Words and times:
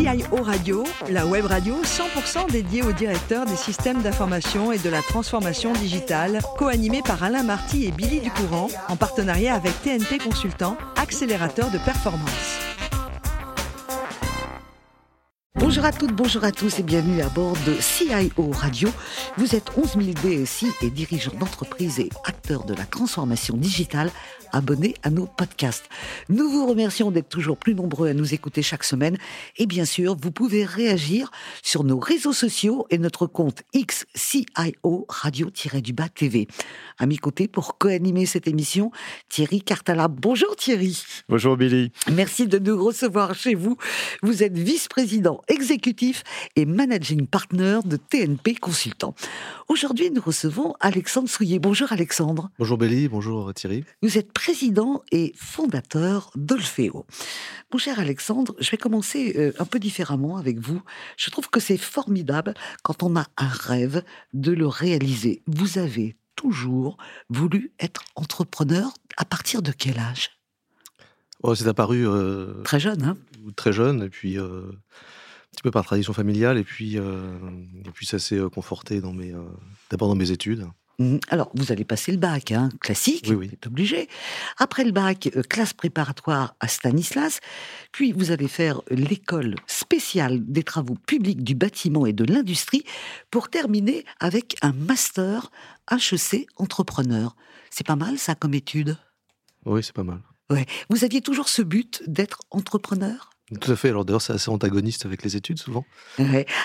CIO 0.00 0.42
Radio, 0.42 0.84
la 1.10 1.26
web 1.26 1.44
radio 1.44 1.74
100% 1.82 2.50
dédiée 2.50 2.82
aux 2.82 2.92
directeurs 2.92 3.44
des 3.44 3.56
systèmes 3.56 4.00
d'information 4.00 4.72
et 4.72 4.78
de 4.78 4.88
la 4.88 5.02
transformation 5.02 5.74
digitale, 5.74 6.40
co-animée 6.56 7.02
par 7.02 7.22
Alain 7.22 7.42
Marty 7.42 7.84
et 7.84 7.90
Billy 7.90 8.20
Ducourant, 8.20 8.68
en 8.88 8.96
partenariat 8.96 9.54
avec 9.54 9.74
TNP 9.82 10.16
Consultant, 10.16 10.78
accélérateur 10.96 11.70
de 11.70 11.76
performance. 11.76 12.69
Bonjour 15.70 15.84
à 15.84 15.92
toutes, 15.92 16.12
bonjour 16.12 16.42
à 16.42 16.50
tous 16.50 16.80
et 16.80 16.82
bienvenue 16.82 17.22
à 17.22 17.28
bord 17.28 17.56
de 17.64 17.76
CIO 17.80 18.50
Radio. 18.50 18.88
Vous 19.36 19.54
êtes 19.54 19.70
11 19.76 19.98
000 20.00 20.04
DSI 20.14 20.66
et 20.82 20.90
dirigeants 20.90 21.36
d'entreprise 21.38 22.00
et 22.00 22.08
acteurs 22.24 22.64
de 22.64 22.74
la 22.74 22.84
transformation 22.84 23.56
digitale 23.56 24.10
abonnés 24.52 24.94
à 25.02 25.10
nos 25.10 25.26
podcasts. 25.26 25.88
Nous 26.28 26.48
vous 26.48 26.66
remercions 26.66 27.10
d'être 27.10 27.28
toujours 27.28 27.56
plus 27.56 27.74
nombreux 27.74 28.08
à 28.08 28.14
nous 28.14 28.34
écouter 28.34 28.62
chaque 28.62 28.84
semaine. 28.84 29.16
Et 29.58 29.66
bien 29.66 29.84
sûr, 29.84 30.16
vous 30.20 30.32
pouvez 30.32 30.64
réagir 30.64 31.30
sur 31.62 31.84
nos 31.84 31.98
réseaux 31.98 32.32
sociaux 32.32 32.86
et 32.90 32.98
notre 32.98 33.26
compte 33.26 33.62
XCIO 33.74 35.06
Radio-du-Bas 35.08 36.08
TV. 36.08 36.48
À 36.98 37.06
mes 37.06 37.16
côtés, 37.16 37.48
pour 37.48 37.78
co-animer 37.78 38.26
cette 38.26 38.48
émission, 38.48 38.90
Thierry 39.28 39.62
Cartala. 39.62 40.08
Bonjour 40.08 40.56
Thierry. 40.56 41.02
Bonjour 41.28 41.56
Billy. 41.56 41.92
Merci 42.12 42.46
de 42.46 42.58
nous 42.58 42.84
recevoir 42.84 43.34
chez 43.34 43.54
vous. 43.54 43.76
Vous 44.22 44.42
êtes 44.42 44.58
vice-président 44.58 45.40
exécutif 45.60 46.24
et 46.56 46.64
managing 46.64 47.26
partner 47.26 47.80
de 47.84 47.98
TNP 47.98 48.54
Consultant. 48.54 49.14
Aujourd'hui, 49.68 50.10
nous 50.10 50.22
recevons 50.22 50.72
Alexandre 50.80 51.28
Souillet. 51.28 51.58
Bonjour 51.58 51.92
Alexandre. 51.92 52.48
Bonjour 52.58 52.78
Billy, 52.78 53.08
bonjour 53.08 53.52
Thierry. 53.52 53.84
Vous 54.02 54.16
êtes 54.16 54.32
président 54.32 55.02
et 55.12 55.34
fondateur 55.36 56.30
d'Olfeo. 56.34 57.04
Mon 57.72 57.78
cher 57.78 58.00
Alexandre, 58.00 58.54
je 58.58 58.70
vais 58.70 58.78
commencer 58.78 59.34
euh, 59.36 59.52
un 59.58 59.66
peu 59.66 59.78
différemment 59.78 60.38
avec 60.38 60.58
vous. 60.58 60.80
Je 61.18 61.28
trouve 61.28 61.50
que 61.50 61.60
c'est 61.60 61.76
formidable 61.76 62.54
quand 62.82 63.02
on 63.02 63.14
a 63.16 63.26
un 63.36 63.48
rêve 63.48 64.02
de 64.32 64.52
le 64.52 64.66
réaliser. 64.66 65.42
Vous 65.46 65.76
avez 65.76 66.16
toujours 66.36 66.96
voulu 67.28 67.72
être 67.80 68.02
entrepreneur 68.14 68.90
à 69.18 69.26
partir 69.26 69.60
de 69.60 69.72
quel 69.72 69.98
âge? 69.98 70.30
Oh, 71.42 71.54
C'est 71.54 71.68
apparu... 71.68 72.08
Euh, 72.08 72.62
très 72.62 72.80
jeune, 72.80 73.02
hein? 73.02 73.18
Très 73.56 73.74
jeune, 73.74 74.04
et 74.04 74.08
puis... 74.08 74.38
Euh, 74.38 74.72
petit 75.52 75.62
peu 75.62 75.70
par 75.70 75.84
tradition 75.84 76.12
familiale, 76.12 76.58
et 76.58 76.64
puis, 76.64 76.96
et 76.96 77.90
puis 77.92 78.06
ça 78.06 78.18
s'est 78.18 78.40
conforté 78.52 79.00
dans 79.00 79.12
mes, 79.12 79.34
d'abord 79.90 80.08
dans 80.08 80.14
mes 80.14 80.30
études. 80.30 80.66
Mmh. 81.00 81.16
Alors, 81.30 81.50
vous 81.54 81.72
allez 81.72 81.86
passer 81.86 82.12
le 82.12 82.18
bac, 82.18 82.52
hein, 82.52 82.68
classique, 82.82 83.24
oui, 83.30 83.34
oui. 83.34 83.50
obligé. 83.66 84.06
Après 84.58 84.84
le 84.84 84.92
bac, 84.92 85.30
euh, 85.34 85.42
classe 85.42 85.72
préparatoire 85.72 86.54
à 86.60 86.68
Stanislas. 86.68 87.40
Puis, 87.90 88.12
vous 88.12 88.32
allez 88.32 88.48
faire 88.48 88.82
l'école 88.90 89.54
spéciale 89.66 90.40
des 90.44 90.62
travaux 90.62 90.96
publics 91.06 91.42
du 91.42 91.54
bâtiment 91.54 92.04
et 92.04 92.12
de 92.12 92.30
l'industrie 92.30 92.84
pour 93.30 93.48
terminer 93.48 94.04
avec 94.20 94.56
un 94.60 94.74
master 94.74 95.50
HEC 95.90 96.46
entrepreneur. 96.56 97.34
C'est 97.70 97.86
pas 97.86 97.96
mal, 97.96 98.18
ça, 98.18 98.34
comme 98.34 98.52
étude? 98.52 98.98
Oui, 99.64 99.82
c'est 99.82 99.94
pas 99.94 100.04
mal. 100.04 100.20
Ouais. 100.50 100.66
Vous 100.90 101.02
aviez 101.02 101.22
toujours 101.22 101.48
ce 101.48 101.62
but 101.62 102.02
d'être 102.06 102.40
entrepreneur? 102.50 103.30
Tout 103.58 103.72
à 103.72 103.76
fait. 103.76 103.88
Alors 103.88 104.04
d'ailleurs, 104.04 104.22
c'est 104.22 104.32
assez 104.32 104.50
antagoniste 104.50 105.06
avec 105.06 105.22
les 105.24 105.36
études 105.36 105.58
souvent. 105.58 105.84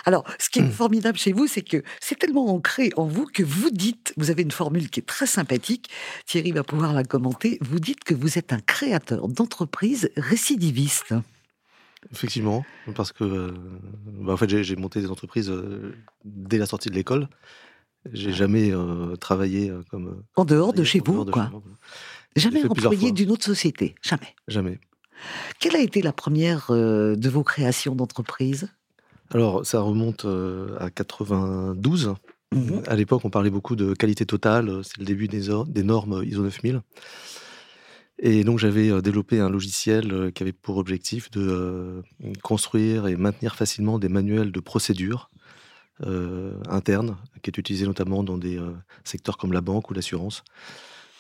Alors, 0.06 0.24
ce 0.40 0.50
qui 0.50 0.60
est 0.60 0.70
formidable 0.70 1.18
chez 1.18 1.32
vous, 1.32 1.48
c'est 1.48 1.64
que 1.64 1.84
c'est 2.00 2.20
tellement 2.20 2.54
ancré 2.54 2.92
en 2.96 3.08
vous 3.08 3.26
que 3.26 3.44
vous 3.44 3.72
dites, 3.72 4.14
vous 4.18 4.30
avez 4.30 4.44
une 4.44 4.52
formule 4.52 4.90
qui 4.90 5.00
est 5.00 5.04
très 5.04 5.26
sympathique, 5.26 5.90
Thierry 6.26 6.52
va 6.52 6.64
pouvoir 6.64 6.94
la 6.94 7.04
commenter, 7.04 7.58
vous 7.62 7.80
dites 7.80 8.04
que 8.04 8.14
vous 8.14 8.38
êtes 8.38 8.54
un 8.54 8.60
créateur 8.60 9.28
d'entreprise 9.28 10.12
récidiviste. 10.16 11.14
Effectivement, 12.12 12.64
parce 12.96 13.12
que 13.12 13.24
euh, 13.24 13.52
bah, 14.06 14.34
en 14.34 14.38
fait, 14.38 14.64
j'ai 14.64 14.76
monté 14.76 15.02
des 15.02 15.10
entreprises 15.10 15.50
euh, 15.50 15.96
dès 16.24 16.58
la 16.58 16.66
sortie 16.66 16.90
de 16.90 16.96
l'école. 16.96 17.28
J'ai 18.14 18.32
jamais 18.32 18.72
euh, 18.72 19.16
travaillé 19.16 19.74
comme... 19.90 20.24
En 20.36 20.46
dehors 20.46 20.74
de 20.74 20.84
chez 20.84 21.02
vous, 21.04 21.26
quoi. 21.26 21.52
Jamais 22.36 22.64
employé 22.64 23.12
d'une 23.12 23.32
autre 23.32 23.46
société, 23.46 23.96
jamais. 24.04 24.36
Jamais. 24.48 24.80
Quelle 25.60 25.76
a 25.76 25.80
été 25.80 26.02
la 26.02 26.14
première 26.14 26.68
euh, 26.70 27.16
de 27.16 27.30
vos 27.30 27.44
créations 27.44 27.96
d'entreprise? 27.96 28.70
Alors, 29.32 29.66
ça 29.66 29.82
remonte 29.82 30.26
euh, 30.26 30.78
à 30.80 30.90
92. 30.90 32.14
Mmh 32.54 32.82
à 32.88 32.96
l'époque, 32.96 33.26
on 33.26 33.30
parlait 33.30 33.50
beaucoup 33.50 33.76
de 33.76 33.94
qualité 33.94 34.26
totale. 34.26 34.82
C'est 34.84 35.00
le 35.00 35.06
début 35.06 35.28
des, 35.28 35.50
des, 35.68 35.84
normes 35.84 36.24
ISO 36.24 36.44
9000. 36.44 36.82
Et 38.20 38.44
donc, 38.44 38.60
j'avais 38.60 39.02
développé 39.02 39.40
un 39.40 39.50
logiciel 39.50 40.32
qui 40.34 40.44
avait 40.44 40.54
pour 40.54 40.78
objectif 40.78 41.30
de 41.32 42.02
construire 42.44 43.08
et 43.08 43.18
maintenir 43.18 43.56
facilement 43.56 44.00
des 44.00 44.08
manuels 44.08 44.54
de 44.54 44.60
procédure 44.62 45.30
internes, 46.70 47.18
qui 47.42 47.50
est 47.50 47.58
utilisé 47.58 47.86
notamment 47.86 48.24
dans 48.24 48.38
des 48.38 48.58
secteurs 49.04 49.38
comme 49.38 49.52
la 49.52 49.60
banque 49.60 49.90
ou 49.90 49.94
l'assurance. 49.94 50.44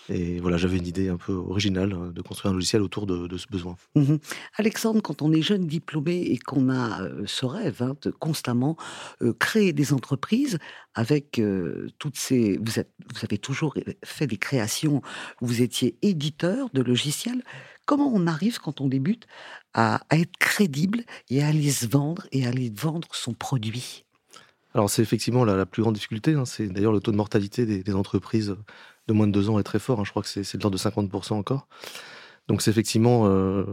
Et 0.09 0.39
voilà, 0.39 0.57
j'avais 0.57 0.77
une 0.77 0.85
idée 0.85 1.09
un 1.09 1.17
peu 1.17 1.33
originale 1.33 1.93
euh, 1.93 2.11
de 2.11 2.21
construire 2.21 2.51
un 2.51 2.55
logiciel 2.55 2.81
autour 2.81 3.07
de, 3.07 3.37
ce 3.37 3.47
besoin. 3.47 3.75
Mmh 3.95 4.15
Alexandre, 4.57 5.01
quand 5.01 5.21
on 5.21 5.31
est 5.31 5.41
jeune 5.41 5.65
diplômé 5.65 6.21
et 6.21 6.37
qu'on 6.37 6.69
a 6.69 7.01
euh, 7.01 7.23
ce 7.25 7.45
rêve 7.45 7.81
hein, 7.81 7.95
de 8.01 8.11
constamment 8.11 8.77
euh, 9.21 9.33
créer 9.33 9.73
des 9.73 9.93
entreprises 9.93 10.59
avec 10.93 11.41
toutes 11.99 12.17
ces... 12.17 12.57
Vous, 12.57 12.71
vous, 12.71 13.23
avez 13.23 13.37
toujours 13.37 13.75
fait 14.05 14.27
des 14.27 14.37
créations, 14.37 15.01
vous 15.41 15.61
étiez 15.61 15.97
éditeur 16.01 16.69
de 16.73 16.81
logiciels. 16.81 17.43
Comment 17.85 18.09
on 18.13 18.27
arrive 18.27 18.59
quand 18.59 18.79
on 18.79 18.87
débute 18.87 19.27
à, 19.73 20.01
être 20.11 20.37
crédible 20.37 21.03
et 21.29 21.43
à 21.43 21.47
aller 21.47 21.69
se 21.69 21.85
vendre 21.85 22.27
et 22.31 22.45
à 22.45 22.49
aller 22.49 22.71
vendre 22.73 23.09
son 23.11 23.33
produit? 23.33 24.05
Alors 24.73 24.89
c'est 24.89 25.01
effectivement 25.01 25.43
la, 25.43 25.65
plus 25.65 25.81
grande 25.81 25.95
difficulté, 25.95 26.33
hein. 26.33 26.45
c'est 26.45 26.67
d'ailleurs 26.67 26.93
le 26.93 27.01
taux 27.01 27.11
de 27.11 27.17
mortalité 27.17 27.65
des 27.65 27.93
entreprises 27.93 28.55
de 29.07 29.13
moins 29.13 29.27
de 29.27 29.31
deux 29.31 29.49
ans 29.49 29.59
est 29.59 29.63
très 29.63 29.79
fort. 29.79 29.99
Hein. 29.99 30.03
Je 30.05 30.09
crois 30.11 30.23
que 30.23 30.27
c'est 30.29 30.57
de 30.57 30.63
l'ordre 30.63 30.77
de 30.77 30.81
50% 30.81 31.33
encore. 31.33 31.67
Donc 32.47 32.61
c'est 32.61 32.71
effectivement 32.71 33.27
euh, 33.27 33.63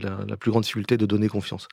la, 0.00 0.36
plus 0.36 0.50
grande 0.50 0.64
difficulté 0.64 0.96
de 0.96 1.06
donner 1.06 1.28
confiance. 1.28 1.68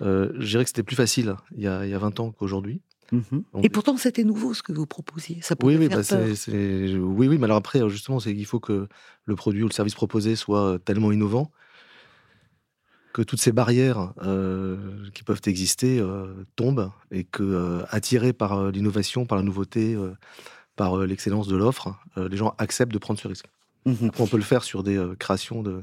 Euh, 0.00 0.32
je 0.38 0.46
dirais 0.46 0.64
que 0.64 0.70
c'était 0.70 0.82
plus 0.82 0.96
facile 0.96 1.36
il 1.56 1.62
y, 1.62 1.68
a, 1.68 1.84
il 1.86 1.90
y 1.90 1.94
a 1.94 1.98
20 1.98 2.20
ans 2.20 2.32
qu'aujourd'hui. 2.32 2.82
Mmh 3.12 3.20
Et 3.62 3.68
pourtant, 3.68 3.96
c'était 3.98 4.24
nouveau 4.24 4.54
ce 4.54 4.62
que 4.62 4.72
vous 4.72 4.86
proposiez. 4.86 5.40
Ça 5.42 5.54
oui, 5.62 5.76
oui, 5.76 5.88
bah, 5.88 6.00
oui, 6.08 7.28
oui, 7.28 7.38
mais 7.38 7.44
alors 7.44 7.58
après, 7.58 7.86
justement, 7.90 8.20
c'est 8.20 8.34
qu'il 8.34 8.46
faut 8.46 8.60
que 8.60 8.88
le 9.26 9.36
produit 9.36 9.62
ou 9.62 9.68
le 9.68 9.72
service 9.72 9.94
proposé 9.94 10.34
soit 10.34 10.78
tellement 10.84 11.12
innovant 11.12 11.50
que 13.12 13.20
toutes 13.20 13.40
ces 13.40 13.52
barrières 13.52 14.14
euh, 14.22 15.10
qui 15.12 15.24
peuvent 15.24 15.42
exister 15.44 16.02
tombent 16.56 16.90
et 17.10 17.24
que, 17.24 17.84
attirés 17.90 18.32
par 18.32 18.70
l'innovation, 18.70 19.26
par 19.26 19.36
la 19.36 19.44
nouveauté, 19.44 19.94
par 20.76 20.98
euh, 20.98 21.06
l'excellence 21.06 21.48
de 21.48 21.56
l'offre, 21.56 21.94
euh, 22.16 22.28
les 22.28 22.36
gens 22.36 22.54
acceptent 22.58 22.92
de 22.92 22.98
prendre 22.98 23.20
ce 23.20 23.28
risque. 23.28 23.46
Mmh 23.84 24.10
on 24.20 24.26
peut 24.28 24.36
le 24.36 24.44
faire 24.44 24.62
sur 24.62 24.84
des 24.84 24.96
euh, 24.96 25.16
créations 25.16 25.62
de, 25.62 25.82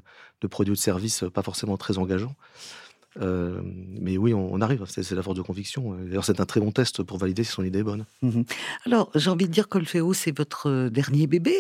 produits 0.50 0.72
ou 0.72 0.76
de 0.76 0.80
services 0.80 1.26
pas 1.34 1.42
forcément 1.42 1.76
très 1.76 1.98
engageants. 1.98 2.36
mais 3.20 4.18
oui, 4.18 4.34
on, 4.34 4.62
arrive, 4.62 4.86
c'est 4.88 5.12
la 5.12 5.22
force 5.22 5.36
de 5.36 5.42
conviction. 5.42 5.96
D'ailleurs, 5.96 6.24
c'est 6.24 6.40
un 6.40 6.46
très 6.46 6.62
bon 6.62 6.72
test 6.72 7.04
pour 7.04 7.18
valider 7.18 7.44
si 7.44 7.52
son 7.52 7.66
idée 7.66 7.80
est 7.80 7.84
bonne. 7.84 8.06
Mmh 8.22 8.44
Alors, 8.86 9.12
j'ai 9.16 9.30
envie 9.30 9.48
de 9.48 9.52
dire 9.52 9.68
qu'Olfeo, 9.68 10.14
c'est 10.14 10.32
votre 10.32 10.88
dernier 10.88 11.28
bébé, 11.28 11.54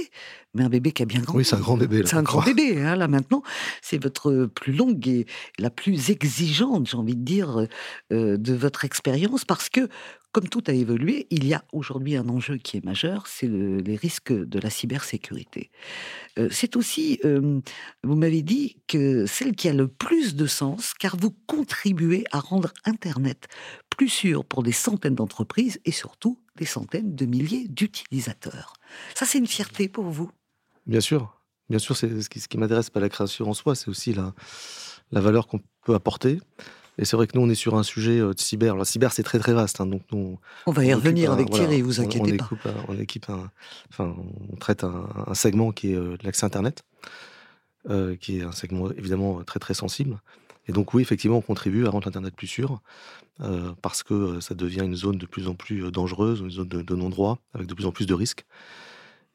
mais 0.53 0.63
un 0.63 0.69
bébé 0.69 0.93
qui 0.93 1.03
a 1.03 1.05
bien 1.05 1.19
grandi. 1.19 1.39
Oui, 1.39 1.43
c'est 1.43 1.57
un 1.57 1.59
grand 1.59 1.75
bébé. 1.75 2.03
C'est 2.05 2.15
un 2.15 2.23
grand 2.23 2.41
bébé, 2.41 2.81
hein, 2.81 2.95
là 2.95 3.09
maintenant. 3.09 3.43
C'est 3.81 4.01
votre 4.01 4.45
plus 4.45 4.71
longue 4.71 5.05
et 5.09 5.25
la 5.57 5.69
plus 5.69 6.09
exigeante, 6.09 6.87
j'ai 6.87 6.97
envie 6.97 7.17
de 7.17 7.25
dire, 7.25 7.67
de 8.11 8.53
votre 8.53 8.85
expérience, 8.85 9.43
parce 9.43 9.67
que 9.67 9.89
comme 10.31 10.47
tout 10.47 10.63
a 10.67 10.73
évolué, 10.73 11.27
il 11.31 11.45
y 11.47 11.53
a 11.53 11.63
aujourd'hui 11.73 12.15
un 12.15 12.29
enjeu 12.29 12.57
qui 12.57 12.77
est 12.77 12.85
majeur, 12.85 13.25
c'est 13.27 13.47
les 13.47 13.95
risques 13.95 14.31
de 14.31 14.59
la 14.59 14.69
cybersécurité. 14.69 15.71
Euh, 16.37 16.49
c'est 16.51 16.75
aussi, 16.75 17.19
euh, 17.25 17.59
vous 18.03 18.15
m'avez 18.15 18.43
dit, 18.43 18.77
que 18.87 19.25
celle 19.25 19.55
qui 19.55 19.69
a 19.69 19.73
le 19.73 19.87
plus 19.87 20.35
de 20.35 20.45
sens, 20.45 20.93
car 20.93 21.17
vous 21.17 21.31
contribuez 21.47 22.25
à 22.31 22.39
rendre 22.39 22.71
Internet 22.85 23.47
plus 23.89 24.09
sûr 24.09 24.45
pour 24.45 24.61
des 24.61 24.71
centaines 24.71 25.15
d'entreprises 25.15 25.79
et 25.85 25.91
surtout 25.91 26.39
des 26.57 26.65
centaines 26.65 27.15
de 27.15 27.25
milliers 27.25 27.67
d'utilisateurs. 27.67 28.73
Ça, 29.15 29.25
c'est 29.25 29.39
une 29.39 29.47
fierté 29.47 29.89
pour 29.89 30.05
vous? 30.05 30.31
Bien 30.85 31.01
sûr. 31.01 31.35
Bien 31.69 31.79
sûr, 31.79 31.97
c'est 31.97 32.21
ce 32.21 32.29
qui, 32.29 32.39
qui 32.39 32.57
m'intéresse, 32.57 32.89
pas 32.89 32.99
la 32.99 33.09
création 33.09 33.49
en 33.49 33.53
soi, 33.53 33.75
c'est 33.75 33.89
aussi 33.89 34.13
la 34.13 34.33
valeur 35.11 35.47
qu'on 35.47 35.61
peut 35.83 35.93
apporter. 35.93 36.39
Et 36.99 37.05
c'est 37.05 37.15
vrai 37.15 37.27
que 37.27 37.37
nous, 37.37 37.45
on 37.45 37.49
est 37.49 37.55
sur 37.55 37.75
un 37.75 37.83
sujet 37.83 38.19
euh, 38.19 38.33
de 38.33 38.39
cyber. 38.39 38.75
La 38.75 38.83
cyber, 38.83 39.13
c'est 39.13 39.23
très 39.23 39.39
très 39.39 39.53
vaste. 39.53 39.79
Hein, 39.79 39.85
donc 39.85 40.01
nous, 40.11 40.37
on 40.65 40.71
va 40.71 40.83
y 40.83 40.93
revenir 40.93 41.31
avec 41.31 41.49
Thierry, 41.49 41.81
vous 41.81 42.01
inquiétez 42.01 42.37
pas. 42.37 42.49
on 42.89 42.99
équipe 42.99 43.29
un, 43.29 43.49
enfin, 43.89 44.15
on 44.51 44.57
traite 44.57 44.83
un, 44.83 45.33
segment 45.33 45.71
qui 45.71 45.93
est 45.93 45.95
euh, 45.95 46.17
l'accès 46.23 46.45
Internet, 46.45 46.83
euh, 47.89 48.17
qui 48.17 48.39
est 48.39 48.43
un 48.43 48.51
segment 48.51 48.91
évidemment 48.91 49.41
très 49.45 49.59
très 49.59 49.73
sensible. 49.73 50.19
Et 50.67 50.73
donc 50.73 50.93
oui, 50.93 51.01
effectivement, 51.01 51.37
on 51.37 51.41
contribue 51.41 51.87
à 51.87 51.89
rendre 51.89 52.05
l'Internet 52.05 52.35
plus 52.35 52.47
sûr, 52.47 52.81
parce 53.81 54.03
que 54.03 54.39
ça 54.39 54.53
devient 54.53 54.81
une 54.83 54.95
zone 54.95 55.17
de 55.17 55.25
plus 55.25 55.47
en 55.47 55.55
plus 55.55 55.89
dangereuse, 55.91 56.41
une 56.41 56.51
zone 56.51 56.67
de, 56.67 56.95
non-droit, 56.95 57.39
avec 57.55 57.65
de 57.65 57.73
plus 57.73 57.87
en 57.87 57.91
plus 57.91 58.05
de 58.05 58.13
risques. 58.13 58.45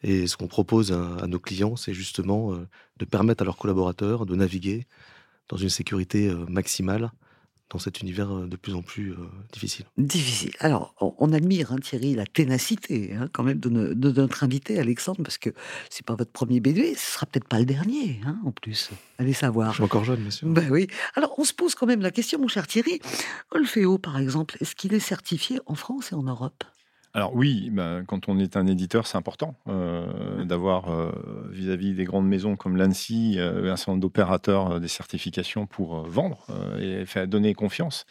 Et 0.04 0.28
ce 0.28 0.36
qu'on 0.36 0.46
propose 0.46 0.92
à, 0.92 1.26
nos 1.26 1.40
clients, 1.40 1.74
c'est 1.74 1.92
justement 1.92 2.52
de 2.98 3.04
permettre 3.04 3.42
à 3.42 3.44
leurs 3.44 3.56
collaborateurs 3.56 4.26
de 4.26 4.36
naviguer 4.36 4.86
dans 5.48 5.56
une 5.56 5.70
sécurité 5.70 6.32
maximale 6.46 7.10
dans 7.70 7.78
cet 7.78 8.00
univers 8.00 8.28
de 8.28 8.56
plus 8.56 8.74
en 8.74 8.82
plus 8.82 9.14
difficile. 9.52 9.86
Difficile. 9.96 10.52
Alors, 10.60 10.94
on, 11.00 11.32
admire, 11.32 11.72
hein, 11.72 11.78
Thierry, 11.78 12.14
la 12.14 12.26
ténacité 12.26 13.14
hein, 13.14 13.28
quand 13.32 13.42
même 13.42 13.58
de, 13.58 13.68
notre 13.68 14.44
invité, 14.44 14.78
Alexandre, 14.78 15.22
parce 15.22 15.38
que 15.38 15.50
c'est 15.90 16.04
pas 16.04 16.14
votre 16.14 16.30
premier 16.30 16.60
bébé, 16.60 16.94
ce 16.94 17.14
sera 17.14 17.26
peut-être 17.26 17.48
pas 17.48 17.58
le 17.58 17.64
dernier, 17.64 18.20
hein, 18.24 18.38
en 18.44 18.52
plus. 18.52 18.90
Allez 19.18 19.32
savoir. 19.32 19.70
Je 19.70 19.76
suis 19.76 19.84
encore 19.84 20.04
jeune, 20.04 20.22
monsieur. 20.22 20.46
Ben 20.46 20.70
oui. 20.70 20.86
Alors, 21.14 21.34
on 21.38 21.44
se 21.44 21.52
pose 21.52 21.74
quand 21.74 21.86
même 21.86 22.00
la 22.00 22.10
question, 22.10 22.38
mon 22.38 22.48
cher 22.48 22.66
Thierry. 22.66 23.00
Olfeo, 23.50 23.98
par 23.98 24.18
exemple, 24.18 24.56
est-ce 24.60 24.74
qu'il 24.74 24.94
est 24.94 25.00
certifié 25.00 25.58
en 25.66 25.74
France 25.74 26.12
et 26.12 26.14
en 26.14 26.22
Europe? 26.22 26.64
Alors 27.16 27.32
oui, 27.32 27.70
bah, 27.70 28.00
quand 28.08 28.28
on 28.28 28.40
est 28.40 28.56
un 28.56 28.66
éditeur, 28.66 29.06
c'est 29.06 29.16
important 29.16 29.54
euh, 29.68 30.44
d'avoir 30.44 30.90
euh, 30.90 31.12
vis-à-vis 31.52 31.94
des 31.94 32.02
grandes 32.02 32.26
maisons 32.26 32.56
comme 32.56 32.76
l'ANSI 32.76 33.36
euh, 33.38 33.72
un 33.72 33.76
certain 33.76 33.92
nombre 33.92 34.02
d'opérateurs 34.02 34.80
des 34.80 34.88
certifications 34.88 35.66
pour 35.66 36.08
vendre 36.08 36.48
et 36.80 37.06
faire 37.06 37.28
donner 37.28 37.54
confiance. 37.54 38.04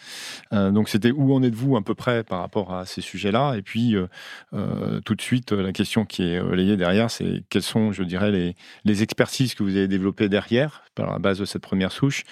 donc 0.52 0.88
c'était 0.88 1.12
où 1.12 1.34
en 1.34 1.44
êtes-vous 1.44 1.76
à 1.76 1.84
peu 1.84 1.96
près 1.96 2.24
par 2.24 2.40
rapport 2.40 2.74
à 2.74 2.86
ces 2.86 3.02
sujets-là? 3.02 3.56
Et 3.58 3.62
puis 3.62 3.96
tout 5.06 5.16
de 5.16 5.22
suite, 5.22 5.52
la 5.52 5.74
question 5.74 6.06
qui 6.06 6.24
est 6.24 6.40
relayée 6.40 6.78
derrière, 6.78 7.12
c'est 7.12 7.44
quelles 7.50 7.64
sont, 7.64 7.92
je 7.92 8.04
dirais, 8.04 8.32
les, 8.32 8.56
les 8.86 9.04
expertises 9.04 9.54
que 9.54 9.64
vous 9.64 9.76
avez 9.76 9.88
développées 9.88 10.30
derrière 10.30 10.84
par 10.96 11.12
la 11.12 11.20
base 11.20 11.40
de 11.40 11.46
cette 11.46 11.62
première 11.62 11.92
souche? 11.92 12.24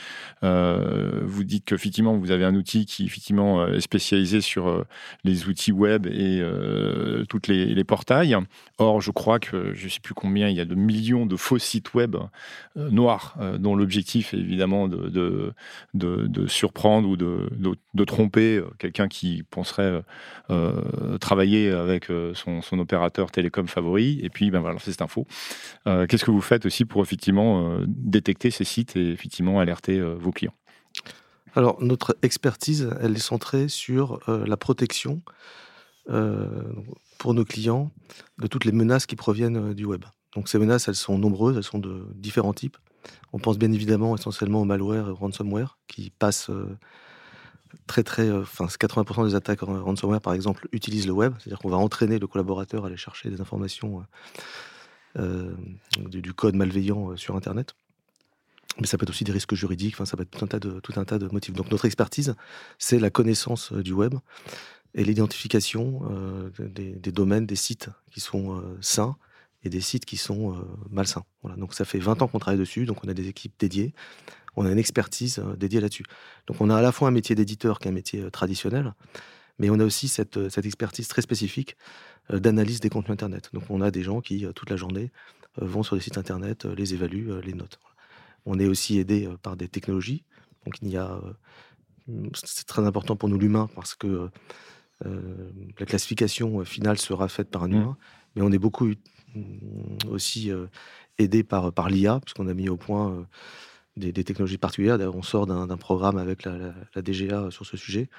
vous 0.42 1.44
dites 1.44 1.66
qu'effectivement, 1.66 2.18
vous 2.18 2.32
avez 2.32 2.46
un 2.46 2.56
outil 2.56 2.86
qui 2.86 3.06
effectivement 3.06 3.68
est 3.68 3.82
spécialisé 3.82 4.42
sur 4.42 4.86
les 5.24 5.48
outils 5.48 5.74
web 5.74 6.08
et 6.08 6.42
euh, 6.62 7.26
toutes 7.26 7.48
les, 7.48 7.84
portails. 7.84 8.38
Or, 8.78 9.02
je 9.02 9.12
crois 9.12 9.40
que 9.40 9.74
je 9.74 9.86
ne 9.86 9.90
sais 9.90 10.00
plus 10.00 10.14
combien 10.14 10.50
il 10.50 10.56
y 10.56 10.60
a 10.60 10.66
de 10.66 10.76
millions 10.76 11.26
de 11.26 11.36
faux 11.36 11.58
sites 11.58 11.94
web 11.94 12.16
euh, 12.78 12.90
noirs, 12.90 13.36
euh, 13.40 13.58
dont 13.58 13.76
l'objectif 13.76 14.34
est 14.34 14.38
évidemment 14.38 14.88
de, 14.88 15.54
surprendre 16.48 17.10
ou 17.10 17.18
de, 17.18 18.06
tromper 18.06 18.62
quelqu'un 18.78 19.08
qui 19.08 19.44
penserait 19.50 20.04
travailler 21.20 21.72
avec 21.72 22.08
son, 22.34 22.80
opérateur 22.80 23.32
télécom 23.32 23.68
favori. 23.68 24.20
Et 24.24 24.30
puis, 24.30 24.52
ben 24.52 24.60
voilà, 24.60 24.80
c'est 24.80 24.92
cette 24.92 25.02
info. 25.02 25.26
Qu'est-ce 25.86 26.26
que 26.26 26.32
vous 26.32 26.42
faites 26.42 26.66
aussi 26.66 26.86
pour 26.86 27.02
effectivement 27.02 27.80
détecter 27.88 28.52
ces 28.52 28.64
sites 28.64 28.96
et 28.96 29.12
effectivement 29.12 29.60
alerter 29.60 30.00
vos 30.00 30.32
clients? 30.32 30.54
Alors, 31.56 31.82
notre 31.82 32.18
expertise, 32.22 32.90
elle 33.02 33.16
est 33.16 33.20
centrée 33.20 33.68
sur 33.68 34.20
la 34.28 34.58
protection 34.58 35.22
euh, 35.30 35.32
pour 37.22 37.36
nos 37.36 37.46
clients 37.46 37.92
de 38.40 38.48
toutes 38.48 38.66
les 38.66 38.72
menaces 38.72 39.06
qui 39.06 39.16
proviennent 39.16 39.70
euh, 39.70 39.74
du 39.76 39.86
web. 39.86 40.06
Donc 40.34 40.50
ces 40.50 40.58
menaces, 40.58 40.88
elles 40.88 40.96
sont 40.96 41.20
nombreuses, 41.20 41.56
elles 41.56 41.64
sont 41.64 41.78
de 41.78 42.08
différents 42.16 42.54
types. 42.54 42.78
On 43.32 43.38
pense 43.38 43.60
bien 43.60 43.72
évidemment 43.72 44.16
essentiellement 44.16 44.62
au 44.62 44.66
malware 44.66 45.08
et 45.08 45.12
au 45.12 45.16
ransomware 45.16 45.78
qui 45.88 46.10
passent 46.10 46.50
euh, 46.50 46.76
très 47.86 48.02
très, 48.02 48.32
enfin 48.32 48.66
80% 48.66 49.28
des 49.28 49.36
attaques 49.36 49.60
ransomware 49.62 50.20
par 50.20 50.34
exemple 50.34 50.68
utilisent 50.72 51.06
le 51.06 51.14
web, 51.14 51.34
c'est-à-dire 51.38 51.60
qu'on 51.60 51.70
va 51.70 51.78
entraîner 51.78 52.18
le 52.18 52.26
collaborateur 52.26 52.86
à 52.86 52.88
aller 52.88 52.98
chercher 52.98 53.30
des 53.30 53.40
informations 53.40 54.04
du, 55.16 56.34
code 56.34 56.56
malveillant 56.56 57.16
sur 57.18 57.36
Internet. 57.36 57.76
Mais 58.80 58.88
ça 58.88 58.98
peut 58.98 59.04
être 59.04 59.10
aussi 59.10 59.24
des 59.24 59.32
risques 59.32 59.56
juridiques, 59.56 59.96
ça 59.96 60.18
peut 60.18 60.24
être 60.24 60.32
tout 60.32 60.44
un 60.44 60.48
tas 60.48 60.60
de, 60.60 60.80
tout 60.80 60.94
un 60.96 61.06
tas 61.06 61.20
de 61.20 61.28
motifs. 61.28 61.54
Donc 61.54 61.70
notre 61.72 61.86
expertise, 61.86 62.36
c'est 62.78 63.00
la 63.00 63.10
connaissance 63.10 63.74
du 63.74 63.94
web, 63.94 64.16
et 64.94 65.04
l'identification 65.04 66.02
euh, 66.12 66.50
des, 66.60 67.12
domaines, 67.12 67.46
des 67.46 67.56
sites 67.56 67.90
qui 68.12 68.20
sont 68.20 68.58
euh, 68.58 68.78
sains 68.82 69.16
et 69.64 69.70
des 69.70 69.82
sites 69.82 70.06
qui 70.06 70.18
sont 70.18 70.54
euh, 70.54 70.62
malsains. 70.90 71.24
Voilà. 71.42 71.58
Donc 71.58 71.74
ça 71.74 71.86
fait 71.86 72.00
20 72.00 72.22
ans 72.22 72.28
qu'on 72.28 72.40
travaille 72.40 72.60
dessus, 72.60 72.86
donc 72.86 73.04
on 73.04 73.08
a 73.08 73.14
des 73.14 73.28
équipes 73.28 73.54
dédiées, 73.60 73.94
on 74.56 74.66
a 74.66 74.72
une 74.72 74.80
expertise 74.80 75.42
dédiée 75.58 75.80
là-dessus. 75.80 76.06
Donc 76.48 76.60
on 76.60 76.70
a 76.70 76.76
à 76.76 76.82
la 76.82 76.92
fois 76.92 77.08
un 77.08 77.12
métier 77.12 77.36
d'éditeur 77.36 77.80
qui 77.80 77.88
est 77.88 77.92
un 77.92 77.94
métier 77.94 78.30
traditionnel, 78.32 78.94
mais 79.60 79.70
on 79.70 79.80
a 79.80 79.86
aussi 79.86 80.08
cette, 80.08 80.38
expertise 80.58 81.08
très 81.08 81.22
spécifique 81.22 81.78
d'analyse 82.30 82.80
des 82.80 82.90
contenus 82.90 83.14
Internet. 83.14 83.50
Donc 83.54 83.64
on 83.70 83.82
a 83.82 83.92
des 83.92 84.04
gens 84.04 84.20
qui, 84.20 84.46
toute 84.56 84.70
la 84.70 84.76
journée, 84.76 85.12
vont 85.58 85.84
sur 85.84 85.96
des 85.96 86.02
sites 86.02 86.18
Internet, 86.18 86.66
les 86.66 86.94
évaluent, 86.94 87.40
les 87.42 87.54
notent. 87.54 87.80
On 88.46 88.60
est 88.60 88.68
aussi 88.68 89.00
aidé 89.00 89.30
par 89.42 89.56
des 89.56 89.70
technologies. 89.70 90.26
Donc 90.66 90.76
il 90.82 90.90
y 90.90 90.98
a... 90.98 91.22
C'est 92.34 92.66
très 92.66 92.86
important 92.86 93.16
pour 93.16 93.30
nous 93.30 93.38
l'humain 93.38 93.70
parce 93.74 93.96
que 93.96 94.30
la 95.80 95.86
classification 95.86 96.60
euh, 96.60 96.64
finale 96.64 96.98
sera 96.98 97.28
faite 97.28 97.50
par 97.50 97.64
un 97.64 97.68
mmh. 97.68 97.74
humain, 97.74 97.98
mais 98.36 98.42
on 98.42 98.52
est 98.52 98.60
beaucoup 98.60 98.88
mmh, 98.88 100.10
aussi 100.10 100.52
euh, 100.52 100.68
aidé 101.18 101.44
par, 101.44 101.72
par 101.74 101.90
l'IA, 101.90 102.20
puisqu'on 102.20 102.48
a 102.48 102.54
mis 102.54 102.70
au 102.70 102.78
point 102.78 103.26
des, 103.98 104.14
technologies 104.14 104.58
particulières. 104.58 105.00
on 105.14 105.22
sort 105.22 105.46
d'un 105.46 105.78
programme 105.78 106.18
avec 106.18 106.44
la, 106.46 106.74
DGA 107.02 107.52
sur 107.52 107.66
ce 107.66 107.78
sujet 107.78 108.10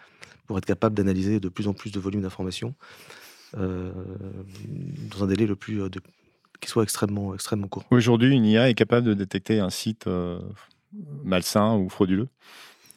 pour 0.47 0.59
être 0.59 0.67
capable 0.67 0.95
d'analyser 0.95 1.41
de 1.41 1.49
plus 1.49 1.69
en 1.69 1.73
plus 1.73 1.91
de 1.91 1.99
volumes 1.99 2.23
d'informations 2.23 2.75
dans 3.55 5.25
un 5.25 5.27
délai 5.27 5.47
le 5.47 5.57
plus 5.57 5.83
qui 6.61 6.69
soit 6.69 6.85
extrêmement 6.85 7.35
extrêmement 7.35 7.69
court. 7.69 7.85
Aujourd'hui, 7.91 8.35
une 8.35 8.45
IA 8.45 8.71
est 8.71 8.75
capable 8.75 9.07
de 9.07 9.15
détecter 9.15 9.59
un 9.59 9.71
site 9.71 10.09
malsain 11.25 11.77
ou 11.77 11.89
frauduleux 11.89 12.29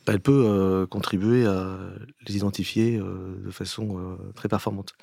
elle 0.07 0.19
peut 0.19 0.45
euh, 0.45 0.85
contribuer 0.85 1.45
à 1.45 1.77
les 2.27 2.37
identifier 2.37 2.97
euh, 2.97 3.41
de 3.43 3.51
façon 3.51 3.97
euh, 3.97 4.31
très 4.33 4.47
performante. 4.47 4.93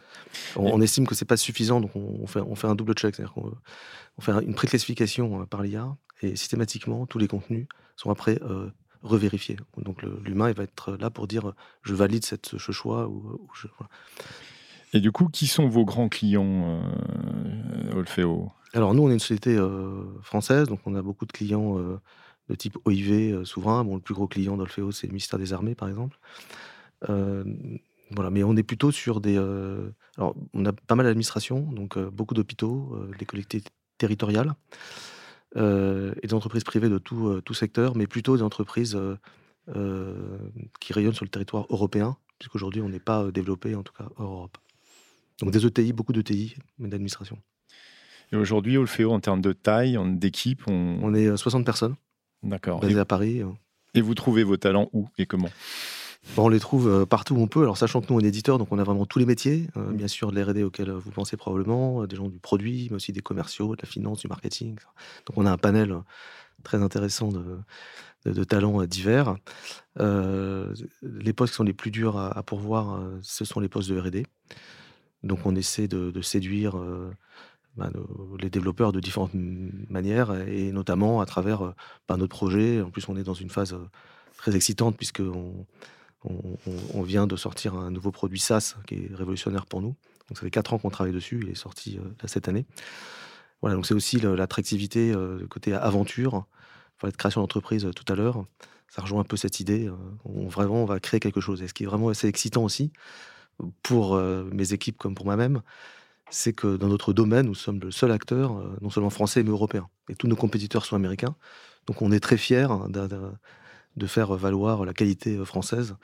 On, 0.56 0.80
estime 0.80 1.06
que 1.06 1.14
c'est 1.14 1.24
pas 1.24 1.36
suffisant, 1.36 1.80
donc 1.80 1.94
on, 1.96 2.26
fait, 2.26 2.40
on 2.40 2.54
fait 2.54 2.68
un 2.68 2.74
double 2.74 2.94
check, 2.94 3.14
c'est-à-dire 3.14 3.34
qu'on 3.34 3.52
on 4.18 4.20
fait 4.20 4.32
une 4.44 4.54
pré-classification 4.54 5.46
par 5.46 5.62
l'IA 5.62 5.96
et 6.22 6.36
systématiquement 6.36 7.06
tous 7.06 7.18
les 7.18 7.28
contenus 7.28 7.66
sont 7.96 8.10
après 8.10 8.38
revérifiés. 9.02 9.56
Donc 9.78 10.02
l'humain 10.02 10.48
il 10.48 10.54
va 10.54 10.64
être 10.64 10.96
là 10.96 11.10
pour 11.10 11.26
dire 11.26 11.54
je 11.82 11.94
valide 11.94 12.24
cette, 12.24 12.58
ce 12.58 12.72
choix 12.72 13.08
ou, 13.08 13.40
je, 13.54 13.66
Et 14.92 15.00
du 15.00 15.10
coup, 15.12 15.28
qui 15.28 15.46
sont 15.46 15.68
vos 15.68 15.84
grands 15.84 16.08
clients, 16.08 16.82
Olfeo? 17.94 18.52
Alors 18.74 18.94
nous, 18.94 19.02
on 19.02 19.10
est 19.10 19.14
une 19.14 19.18
société 19.18 19.58
française, 20.22 20.68
donc 20.68 20.80
on 20.84 20.94
a 20.94 21.02
beaucoup 21.02 21.26
de 21.26 21.32
clients 21.32 21.98
de 22.52 22.56
type 22.56 22.78
OIV 22.84 23.10
euh, 23.12 23.44
souverain. 23.44 23.84
Bon, 23.84 23.96
le 23.96 24.00
plus 24.00 24.14
gros 24.14 24.28
client 24.28 24.56
d'Olfeo, 24.56 24.92
c'est 24.92 25.06
le 25.06 25.12
ministère 25.12 25.38
des 25.38 25.52
Armées, 25.52 25.74
par 25.74 25.88
exemple. 25.88 26.18
Euh, 27.08 27.44
voilà, 28.10 28.30
mais 28.30 28.44
on 28.44 28.56
est 28.56 28.62
plutôt 28.62 28.92
sur 28.92 29.20
des. 29.20 29.36
Euh, 29.38 29.90
alors, 30.18 30.36
on 30.52 30.64
a 30.66 30.72
pas 30.72 30.94
mal 30.94 31.06
d'administrations, 31.06 31.60
donc 31.60 31.98
beaucoup 31.98 32.34
d'hôpitaux, 32.34 33.06
des 33.18 33.24
collectivités 33.24 33.70
territoriales, 33.96 34.54
et 35.56 36.26
des 36.26 36.34
entreprises 36.34 36.64
privées 36.64 36.90
de 36.90 36.98
tout, 36.98 37.40
tout 37.42 37.54
secteur, 37.54 37.96
mais 37.96 38.06
plutôt 38.06 38.36
des 38.36 38.42
entreprises 38.42 38.98
qui 39.66 40.92
rayonnent 40.92 41.14
sur 41.14 41.24
le 41.24 41.30
territoire 41.30 41.66
européen, 41.70 42.18
puisqu'aujourd'hui, 42.38 42.82
on 42.82 42.90
n'est 42.90 43.00
pas 43.00 43.30
développé, 43.30 43.74
en 43.74 43.82
tout 43.82 43.94
cas, 43.94 44.08
hors 44.16 44.32
Europe. 44.32 44.58
Donc 45.40 45.50
des 45.50 45.64
ETI, 45.64 45.94
beaucoup 45.94 46.12
d'ETI, 46.12 46.56
mais 46.78 46.88
d'administration. 46.88 47.38
Et 48.32 48.36
aujourd'hui, 48.36 48.76
Olfeo, 48.76 49.10
en 49.10 49.20
termes 49.20 49.40
de 49.40 49.54
taille, 49.54 49.98
d'équipe, 50.16 50.68
on... 50.68 50.98
on 51.02 51.14
est 51.14 51.34
60 51.34 51.64
personnes. 51.64 51.96
D'accord. 52.42 52.80
Basé 52.80 52.98
à 52.98 53.04
Paris. 53.04 53.40
Hein. 53.40 53.56
Et 53.94 54.00
vous 54.00 54.14
trouvez 54.14 54.44
vos 54.44 54.56
talents 54.56 54.88
où 54.92 55.08
et 55.18 55.26
comment? 55.26 55.50
On 56.36 56.48
les 56.48 56.60
trouve 56.60 56.88
euh, 56.88 57.04
partout 57.04 57.34
où 57.34 57.42
on 57.42 57.48
peut. 57.48 57.62
Alors, 57.62 57.76
sachant 57.76 58.00
que 58.00 58.06
nous, 58.10 58.18
on 58.18 58.20
est 58.20 58.28
éditeur, 58.28 58.58
donc 58.58 58.68
on 58.70 58.78
a 58.78 58.84
vraiment 58.84 59.06
tous 59.06 59.18
les 59.18 59.26
métiers. 59.26 59.66
Euh, 59.76 59.90
mm. 59.90 59.96
bien 59.96 60.08
sûr, 60.08 60.32
de 60.32 60.40
l'R&D 60.40 60.62
auquel 60.62 60.90
vous 60.90 61.10
pensez 61.10 61.36
probablement, 61.36 62.02
euh, 62.02 62.06
des 62.06 62.16
gens 62.16 62.28
du 62.28 62.38
produit, 62.38 62.88
mais 62.90 62.96
aussi 62.96 63.12
des 63.12 63.20
commerciaux, 63.20 63.74
de 63.74 63.82
la 63.82 63.88
finance, 63.88 64.20
du 64.20 64.28
marketing. 64.28 64.76
Donc, 65.26 65.36
on 65.36 65.46
a 65.46 65.50
un 65.50 65.58
panel 65.58 65.94
très 66.62 66.80
intéressant 66.80 67.32
de, 67.32 68.44
talents 68.44 68.84
divers. 68.84 69.36
les 69.98 71.32
postes 71.32 71.52
qui 71.52 71.56
sont 71.56 71.64
les 71.64 71.72
plus 71.72 71.90
durs 71.90 72.16
à, 72.16 72.42
pourvoir, 72.44 73.02
ce 73.20 73.44
sont 73.44 73.58
les 73.58 73.68
postes 73.68 73.90
de 73.90 73.98
R&D. 73.98 74.26
Donc, 75.24 75.40
on 75.44 75.56
essaie 75.56 75.88
de, 75.88 76.22
séduire 76.22 76.76
bah, 77.76 77.90
les 78.38 78.50
développeurs 78.50 78.92
de 78.92 79.00
différentes 79.00 79.32
manières, 79.32 80.34
et 80.46 80.72
notamment 80.72 81.22
à 81.22 81.26
travers 81.26 81.62
euh, 81.62 81.74
bah, 82.06 82.18
notre 82.18 82.34
projet. 82.34 82.82
En 82.82 82.90
plus, 82.90 83.08
on 83.08 83.16
est 83.16 83.22
dans 83.22 83.32
une 83.32 83.48
phase 83.48 83.72
euh, 83.72 83.88
très 84.36 84.54
excitante, 84.54 84.96
puisqu'on 84.98 85.66
on, 86.24 87.02
vient 87.02 87.26
de 87.26 87.34
sortir 87.34 87.74
un 87.74 87.90
nouveau 87.90 88.10
produit 88.10 88.38
SaaS 88.38 88.76
qui 88.86 88.96
est 88.96 89.14
révolutionnaire 89.14 89.64
pour 89.64 89.80
nous. 89.80 89.96
Donc, 90.28 90.36
ça 90.36 90.42
fait 90.42 90.50
quatre 90.50 90.74
ans 90.74 90.78
qu'on 90.78 90.90
travaille 90.90 91.14
dessus, 91.14 91.40
il 91.42 91.48
est 91.48 91.54
sorti 91.54 91.98
euh, 91.98 92.26
cette 92.26 92.46
année. 92.46 92.66
Voilà, 93.62 93.76
donc 93.76 93.86
c'est 93.86 93.94
aussi 93.94 94.18
l'attractivité, 94.18 95.14
côté 95.48 95.72
aventure. 95.72 96.46
Création 97.16 97.42
d'entreprise 97.42 97.88
tout 97.94 98.12
à 98.12 98.16
l'heure. 98.16 98.44
Ça 98.88 99.02
rejoint 99.02 99.20
un 99.20 99.24
peu 99.24 99.36
cette 99.36 99.60
idée. 99.60 99.88
Vraiment, 100.24 100.82
on 100.82 100.84
va 100.84 100.98
créer 100.98 101.20
quelque 101.20 101.40
chose. 101.40 101.62
Et 101.62 101.68
ce 101.68 101.74
qui 101.74 101.84
est 101.84 101.86
vraiment 101.86 102.08
assez 102.08 102.26
excitant 102.26 102.64
aussi, 102.64 102.92
pour 103.84 104.16
mes 104.16 104.72
équipes 104.72 104.98
comme 104.98 105.14
pour 105.14 105.26
moi-même, 105.26 105.62
c'est 106.32 106.54
que 106.54 106.76
dans 106.76 106.88
notre 106.88 107.12
domaine, 107.12 107.46
nous 107.46 107.54
sommes 107.54 107.78
le 107.80 107.90
seul 107.90 108.10
acteur, 108.10 108.56
euh, 108.56 108.76
non 108.80 108.90
seulement 108.90 109.10
français, 109.10 109.42
mais 109.42 109.50
européen. 109.50 109.88
Et 110.08 110.14
tous 110.14 110.26
nos 110.26 110.36
compétiteurs 110.36 110.84
sont 110.84 110.96
américains. 110.96 111.36
Donc 111.86 112.00
on 112.00 112.10
est 112.10 112.20
très 112.20 112.38
fiers 112.38 112.68
de, 112.88 114.06
faire 114.06 114.34
valoir 114.34 114.84
la 114.84 114.94
qualité 114.94 115.36
euh, 115.36 115.44
française 115.44 115.94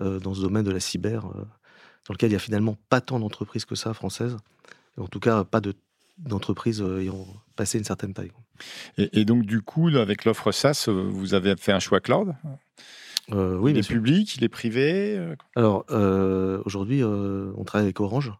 euh, 0.00 0.20
dans 0.20 0.32
ce 0.32 0.40
domaine 0.40 0.64
de 0.64 0.70
la 0.70 0.80
cyber, 0.80 1.22
dans 1.22 2.14
lequel 2.14 2.28
il 2.30 2.32
n'y 2.32 2.36
a 2.36 2.40
finalement 2.40 2.76
pas 2.88 3.00
tant 3.00 3.18
d'entreprises 3.18 3.64
que 3.64 3.74
ça 3.74 3.92
françaises. 3.94 4.36
En 4.96 5.08
tout 5.08 5.20
cas, 5.20 5.42
pas 5.42 5.60
d'entreprises 6.18 6.80
ayant 6.80 7.26
passé 7.56 7.78
une 7.78 7.84
certaine 7.84 8.14
taille. 8.14 8.30
Et, 8.96 9.24
donc, 9.24 9.44
du 9.44 9.60
coup, 9.60 9.88
avec 9.88 10.24
l'offre 10.24 10.52
SaaS, 10.52 10.88
vous 10.88 11.34
avez 11.34 11.56
fait 11.56 11.72
un 11.72 11.80
choix 11.80 11.98
cloud? 11.98 12.32
Euh, 13.32 13.56
oui, 13.56 13.72
il 13.72 13.78
est 13.78 13.88
public, 13.88 14.36
il 14.36 14.44
est 14.44 14.48
privé 14.48 15.18
Alors, 15.56 15.84
euh, 15.90 16.60
aujourd'hui, 16.64 17.02
euh, 17.02 17.52
on 17.56 17.64
travaille 17.64 17.86
avec 17.86 17.98
Orange, 18.00 18.32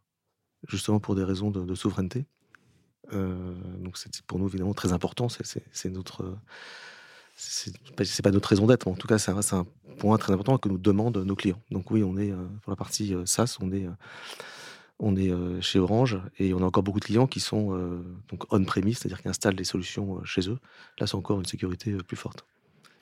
justement 0.68 1.00
pour 1.00 1.14
des 1.14 1.24
raisons 1.24 1.50
de, 1.50 1.74
souveraineté. 1.74 2.26
Euh, 3.12 3.54
donc, 3.80 3.98
c'est 3.98 4.22
pour 4.22 4.38
nous 4.38 4.48
évidemment 4.48 4.74
très 4.74 4.92
important. 4.92 5.28
C'est- 5.28 5.90
notre, 5.90 6.22
euh, 6.22 6.36
c'est 7.36 8.22
pas, 8.22 8.30
notre 8.30 8.48
raison 8.48 8.66
d'être. 8.66 8.88
En 8.88 8.94
tout 8.94 9.06
cas, 9.06 9.18
c'est 9.18 9.32
un, 9.32 9.66
point 9.98 10.18
très 10.18 10.32
important 10.32 10.58
que 10.58 10.68
nous 10.68 10.78
demandent 10.78 11.18
nos 11.18 11.36
clients. 11.36 11.60
Donc, 11.70 11.90
oui, 11.90 12.02
on 12.02 12.16
est 12.16 12.32
euh, 12.32 12.46
pour 12.62 12.70
la 12.70 12.76
partie 12.76 13.14
euh, 13.14 13.26
SaaS, 13.26 13.58
on 13.60 13.70
est, 13.70 13.86
euh, 13.86 13.92
on 14.98 15.16
est 15.16 15.30
euh, 15.30 15.60
chez 15.60 15.78
Orange 15.78 16.18
et 16.38 16.54
on 16.54 16.58
a 16.58 16.64
encore 16.64 16.82
beaucoup 16.82 17.00
de 17.00 17.04
clients 17.04 17.26
qui 17.26 17.40
sont 17.40 17.76
euh, 17.76 18.02
donc 18.28 18.52
on-premise, 18.52 18.98
c'est-à-dire 18.98 19.20
qui 19.22 19.28
installent 19.28 19.56
des 19.56 19.64
solutions 19.64 20.18
euh, 20.18 20.24
chez 20.24 20.48
eux. 20.48 20.58
Là, 20.98 21.06
c'est 21.06 21.16
encore 21.16 21.38
une 21.38 21.46
sécurité 21.46 21.92
euh, 21.92 22.02
plus 22.02 22.16
forte. 22.16 22.46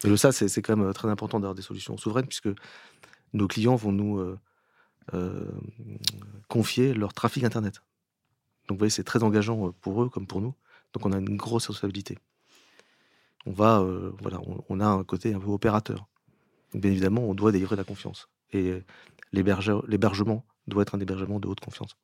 Et 0.04 0.08
le 0.08 0.16
SaaS, 0.16 0.32
c'est 0.32 0.62
quand 0.62 0.76
même 0.76 0.88
euh, 0.88 0.92
très 0.92 1.08
important 1.08 1.38
d'avoir 1.38 1.54
des 1.54 1.62
solutions 1.62 1.96
souveraines 1.96 2.26
puisque 2.26 2.48
nos 3.32 3.46
clients 3.46 3.76
vont 3.76 3.92
nous 3.92 4.18
euh, 4.18 4.22
euh, 4.22 4.51
confier 6.48 6.94
leur 6.94 7.12
trafic 7.12 7.44
Internet. 7.44 7.82
Donc, 8.68 8.76
vous 8.76 8.78
voyez, 8.78 8.90
c'est 8.90 9.04
très 9.04 9.22
engageant 9.22 9.68
euh, 9.68 9.72
pour 9.80 10.02
eux 10.02 10.08
comme 10.08 10.26
pour 10.26 10.40
nous. 10.40 10.54
Donc, 10.92 11.04
on 11.04 11.12
a 11.12 11.18
une 11.18 11.36
grosse 11.36 11.66
responsabilité. 11.66 12.18
On 13.44 13.52
va, 13.52 13.80
euh, 13.80 14.12
voilà, 14.20 14.38
on, 14.46 14.62
on 14.68 14.80
a 14.80 14.86
un 14.86 15.04
côté 15.04 15.34
un 15.34 15.40
peu 15.40 15.48
opérateur. 15.48 16.06
Donc, 16.72 16.82
bien 16.82 16.90
évidemment, 16.90 17.22
on 17.22 17.34
doit 17.34 17.52
délivrer 17.52 17.76
la 17.76 17.84
confiance. 17.84 18.28
Et 18.52 18.82
l'hébergement 19.32 20.44
doit 20.66 20.82
être 20.82 20.94
un 20.94 21.00
hébergement 21.00 21.40
de 21.40 21.48
haute 21.48 21.60
confiance. 21.60 21.96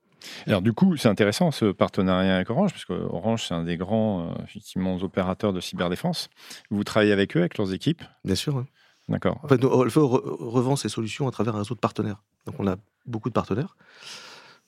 Alors 0.46 0.62
du 0.62 0.72
coup, 0.72 0.96
c'est 0.96 1.08
intéressant 1.08 1.50
ce 1.52 1.70
partenariat 1.70 2.36
avec 2.36 2.50
Orange, 2.50 2.72
parce 2.72 2.84
que 2.84 2.92
Orange, 2.92 3.46
c'est 3.46 3.54
un 3.54 3.64
des 3.64 3.76
grands 3.76 4.30
euh, 4.30 4.42
effectivement, 4.42 4.96
opérateurs 4.96 5.52
de 5.52 5.60
cyberdéfense. 5.60 6.28
Vous 6.70 6.82
travaillez 6.84 7.12
avec 7.12 7.36
eux, 7.36 7.40
avec 7.40 7.56
leurs 7.56 7.72
équipes? 7.72 8.02
Bien 8.24 8.34
sûr. 8.34 8.56
hein. 8.56 8.66
D'accord. 9.08 9.38
En 9.44 9.48
fait, 9.48 9.62
nous, 9.62 9.68
revend 9.70 10.76
ses 10.76 10.88
solutions 10.88 11.28
à 11.28 11.30
travers 11.30 11.54
un 11.54 11.58
réseau 11.58 11.74
de 11.74 11.80
partenaires. 11.80 12.22
Donc, 12.46 12.56
on 12.58 12.66
a 12.66 12.76
beaucoup 13.06 13.28
de 13.28 13.34
partenaires 13.34 13.76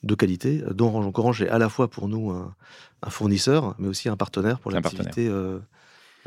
de 0.03 0.15
qualité, 0.15 0.63
euh, 0.63 0.73
dont 0.73 0.87
Orange. 0.87 1.05
Donc, 1.05 1.19
Orange 1.19 1.41
est 1.43 1.49
à 1.49 1.57
la 1.59 1.69
fois 1.69 1.87
pour 1.89 2.07
nous 2.07 2.31
un, 2.31 2.55
un 3.03 3.09
fournisseur, 3.09 3.75
mais 3.77 3.87
aussi 3.87 4.09
un 4.09 4.17
partenaire 4.17 4.59
pour 4.59 4.71
l'activité 4.71 5.27
euh, 5.27 5.59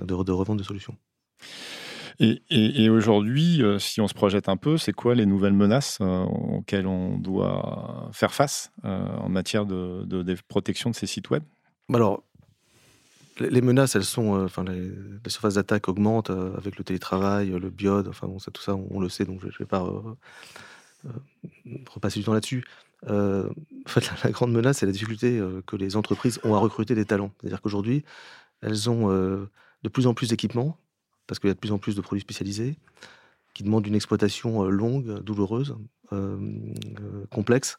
de, 0.01 0.23
de 0.23 0.33
revente 0.33 0.59
de 0.59 0.63
solutions. 0.63 0.97
Et, 2.21 2.43
et- 2.51 2.85
et 2.85 2.91
aujourd'hui, 2.91 3.61
euh, 3.63 3.81
si 3.81 4.01
on 4.01 4.07
se 4.07 4.15
projette 4.15 4.49
un 4.49 4.57
peu, 4.57 4.79
c'est 4.79 4.93
quoi 4.93 5.17
les 5.17 5.27
nouvelles 5.27 5.53
menaces 5.53 5.99
euh, 6.01 6.23
auxquelles 6.23 6.87
on 6.87 7.19
doit 7.19 8.09
faire 8.13 8.33
face 8.33 8.71
en 8.85 9.29
matière 9.29 9.67
de, 9.67 10.05
de- 10.05 10.23
de 10.23 10.37
protection 10.47 10.91
de 10.91 10.95
ces 10.95 11.07
sites 11.09 11.31
web? 11.31 11.43
Alors, 11.93 12.23
les 13.41 13.61
menaces, 13.63 13.97
elles 13.97 14.05
sont. 14.05 14.45
Enfin, 14.45 14.63
les, 14.63 14.81
les 15.25 15.31
surfaces 15.31 15.55
d'attaque 15.55 15.89
augmentent 15.89 16.31
avec 16.31 16.79
le 16.79 16.85
télétravail, 16.85 17.49
le 17.49 17.71
biode, 17.71 18.07
enfin, 18.07 18.29
bon, 18.29 18.39
ça, 18.39 18.53
tout 18.53 18.63
ça, 18.63 18.77
on, 18.77 18.87
on 18.93 19.01
le 19.01 19.09
sait, 19.09 19.25
donc 19.25 19.41
je 19.41 19.47
ne 19.47 19.53
vais 19.59 19.67
pas 19.67 19.81
repasser 21.91 22.21
du 22.21 22.25
temps 22.25 22.35
là-dessus. 22.35 22.65
Euh, 23.09 23.49
en 23.87 23.89
fait, 23.89 24.11
la, 24.25 24.31
grande 24.31 24.53
menace, 24.53 24.79
c'est 24.79 24.87
la 24.87 24.93
difficulté 24.93 25.39
euh, 25.39 25.63
que 25.67 25.77
les 25.77 25.97
entreprises 25.97 26.41
ont 26.45 26.55
à 26.55 26.59
recruter 26.59 26.95
des 26.95 27.05
talents. 27.05 27.33
C'est-à-dire 27.41 27.61
qu'aujourd'hui, 27.61 28.05
elles 28.63 28.89
ont 28.89 29.11
euh, 29.11 29.49
de 29.83 29.89
plus 29.89 30.07
en 30.07 30.15
plus 30.15 30.31
d'équipements, 30.31 30.79
parce 31.27 31.39
qu'il 31.39 31.49
y 31.49 31.51
a 31.51 31.55
de 31.55 31.59
plus 31.59 31.73
en 31.73 31.79
plus 31.79 31.95
de 31.95 32.01
produits 32.01 32.23
spécialisés, 32.23 32.77
qui 33.53 33.63
demandent 33.63 33.87
une 33.87 33.95
exploitation 33.95 34.65
euh, 34.65 34.71
longue, 34.71 35.21
douloureuse, 35.23 35.77
euh, 36.13 36.39
euh, 37.01 37.27
complexe, 37.31 37.79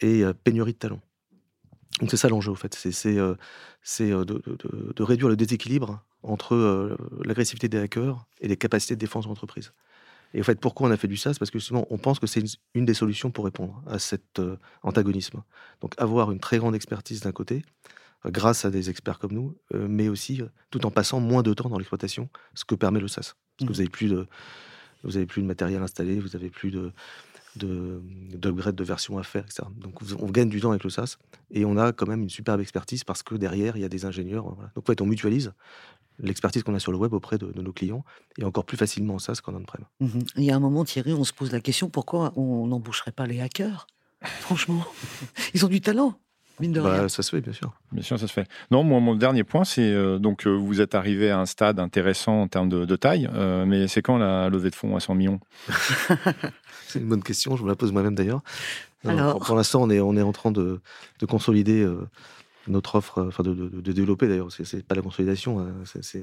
et 0.00 0.24
euh, 0.24 0.32
pénurie 0.32 0.72
de 0.72 0.78
talents. 0.78 1.00
Donc 2.00 2.10
c'est 2.10 2.16
ça 2.16 2.28
l'enjeu, 2.28 2.52
en 2.52 2.56
fait. 2.56 2.74
C'est 2.74 3.18
euh, 3.18 3.34
euh, 4.00 4.24
de, 4.24 4.42
de- 4.94 5.02
réduire 5.02 5.28
le 5.28 5.36
déséquilibre 5.36 6.04
entre 6.22 6.54
euh, 6.54 6.96
l'agressivité 7.24 7.68
des 7.68 7.78
hackers 7.78 8.26
et 8.40 8.48
les 8.48 8.56
capacités 8.56 8.94
de 8.94 9.00
défense 9.00 9.24
de 9.24 9.28
l'entreprise. 9.28 9.72
Et 10.34 10.40
en 10.40 10.44
fait, 10.44 10.60
pourquoi 10.60 10.88
on 10.88 10.90
a 10.90 10.96
fait 10.96 11.08
du 11.08 11.16
SaaS? 11.16 11.36
Parce 11.38 11.50
que 11.50 11.58
justement, 11.58 11.86
on 11.90 11.98
pense 11.98 12.18
que 12.18 12.26
c'est 12.26 12.42
une, 12.74 12.84
des 12.84 12.94
solutions 12.94 13.30
pour 13.30 13.44
répondre 13.44 13.82
à 13.86 13.98
cet 13.98 14.38
euh, 14.38 14.56
antagonisme. 14.82 15.42
Donc 15.80 15.94
avoir 15.98 16.30
une 16.32 16.40
très 16.40 16.58
grande 16.58 16.74
expertise 16.74 17.20
d'un 17.20 17.32
côté, 17.32 17.64
euh, 18.26 18.30
grâce 18.30 18.64
à 18.64 18.70
des 18.70 18.90
experts 18.90 19.18
comme 19.18 19.32
nous, 19.32 19.56
euh, 19.74 19.86
mais 19.88 20.08
aussi 20.08 20.42
euh, 20.42 20.46
tout 20.70 20.84
en 20.86 20.90
passant 20.90 21.20
moins 21.20 21.42
de 21.42 21.54
temps 21.54 21.68
dans 21.68 21.78
l'exploitation, 21.78 22.28
ce 22.54 22.64
que 22.64 22.74
permet 22.74 23.00
le 23.00 23.08
SaaS. 23.08 23.32
Parce 23.56 23.60
que 23.60 23.64
Mhm. 23.64 23.68
vous 23.68 23.74
n'avez 23.78 23.88
plus 23.90 24.08
de, 24.08 24.26
vous 25.04 25.16
avez 25.16 25.26
plus 25.26 25.42
de 25.42 25.46
matériel 25.46 25.82
installé, 25.82 26.18
vous 26.20 26.28
n'avez 26.30 26.50
plus 26.50 26.70
de 26.70 26.92
de- 27.56 28.00
d'upgrade 28.36 28.76
de, 28.76 28.84
version 28.84 29.18
à 29.18 29.24
faire, 29.24 29.42
etc. 29.44 29.62
Donc 29.76 30.00
on 30.20 30.30
gagne 30.30 30.48
du 30.48 30.60
temps 30.60 30.70
avec 30.70 30.84
le 30.84 30.90
SaaS 30.90 31.16
et 31.50 31.64
on 31.64 31.76
a 31.76 31.92
quand 31.92 32.06
même 32.06 32.22
une 32.22 32.28
superbe 32.28 32.60
expertise 32.60 33.02
parce 33.02 33.24
que 33.24 33.34
derrière 33.34 33.76
il 33.76 33.80
y 33.80 33.84
a 33.84 33.88
des 33.88 34.04
ingénieurs. 34.04 34.44
voilà. 34.54 34.70
Donc 34.76 34.84
en 34.84 34.92
fait 34.92 35.00
on 35.00 35.06
mutualise 35.06 35.52
l'expertise 36.20 36.62
qu'on 36.62 36.74
a 36.74 36.78
sur 36.78 36.92
le 36.92 36.98
web 36.98 37.12
auprès 37.12 37.38
de, 37.38 37.46
de 37.52 37.62
nos 37.62 37.72
clients 37.72 38.04
et 38.38 38.44
encore 38.44 38.64
plus 38.64 38.76
facilement 38.76 39.14
en 39.14 39.18
SaaS 39.18 39.40
qu'en 39.42 39.54
on-prem. 39.54 39.84
Mhm. 40.00 40.22
Il 40.36 40.44
y 40.44 40.50
a 40.50 40.56
un 40.56 40.60
moment, 40.60 40.84
Thierry, 40.84 41.12
on 41.12 41.24
se 41.24 41.32
pose 41.32 41.52
la 41.52 41.60
question 41.60 41.88
pourquoi 41.88 42.32
on 42.36 42.66
n'embaucherait 42.66 43.12
pas 43.12 43.26
les 43.26 43.40
hackers 43.40 43.86
Franchement, 44.22 44.84
ils 45.54 45.64
ont 45.64 45.68
du 45.68 45.80
talent, 45.80 46.18
mine 46.58 46.72
de 46.72 46.80
rien. 46.80 47.02
Bah, 47.02 47.08
ça 47.08 47.22
se 47.22 47.30
fait 47.30 47.40
bien 47.40 47.52
sûr. 47.52 47.72
Bien 47.92 48.02
sûr, 48.02 48.18
ça 48.18 48.26
se 48.26 48.32
fait. 48.32 48.48
Non, 48.72 48.82
moi, 48.82 48.98
mon 48.98 49.14
dernier 49.14 49.44
point, 49.44 49.64
c'est 49.64 49.82
euh, 49.82 50.18
donc 50.18 50.46
euh, 50.46 50.50
vous 50.50 50.80
êtes 50.80 50.96
arrivé 50.96 51.30
à 51.30 51.38
un 51.38 51.46
stade 51.46 51.78
intéressant 51.78 52.42
en 52.42 52.48
termes 52.48 52.68
de, 52.68 52.84
de 52.84 52.96
taille, 52.96 53.28
euh, 53.32 53.64
mais 53.64 53.86
c'est 53.86 54.02
quand 54.02 54.18
la 54.18 54.48
levée 54.48 54.70
de 54.70 54.74
fonds 54.74 54.96
à 54.96 55.00
100 55.00 55.14
millions? 55.14 55.40
C'est 56.88 57.00
une 57.00 57.08
bonne 57.08 57.22
question, 57.22 57.54
je 57.54 57.62
me 57.62 57.68
la 57.68 57.76
pose 57.76 57.92
moi-même 57.92 58.14
d'ailleurs. 58.14 58.40
Euh, 59.04 59.10
Alors 59.10 59.32
Pour, 59.32 59.46
pour 59.46 59.56
l'instant, 59.56 59.82
on 59.82 59.90
est, 59.90 60.00
on 60.00 60.16
est 60.16 60.22
en 60.22 60.32
train 60.32 60.50
de, 60.50 60.80
de 61.20 61.26
consolider 61.26 61.82
euh, 61.82 62.08
notre 62.68 62.94
offre, 62.96 63.24
enfin 63.26 63.42
de, 63.42 63.54
de- 63.54 63.80
de 63.80 63.92
développer 63.92 64.28
d'ailleurs. 64.28 64.50
C'est- 64.52 64.82
pas 64.86 64.94
la 64.94 65.02
consolidation, 65.02 65.60
hein, 65.60 65.72
c'est- 65.84 66.22